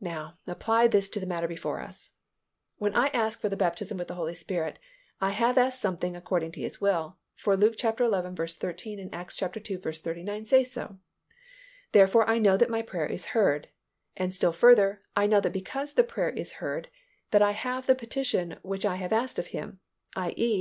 [0.00, 2.10] Now apply this to the matter before us.
[2.78, 4.80] When I ask for the baptism with the Holy Spirit,
[5.20, 7.88] I have asked something according to His will, for Luke xi.
[7.88, 9.48] 13 and Acts ii.
[9.92, 10.98] 39 say so,
[11.92, 13.68] therefore I know my prayer is heard,
[14.16, 16.88] and still further I know because the prayer is heard
[17.30, 19.78] that I have the petition which I have asked of Him,
[20.16, 20.34] _i.
[20.36, 20.60] e.